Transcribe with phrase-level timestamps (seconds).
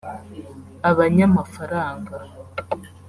[0.89, 2.15] abanyamafaranga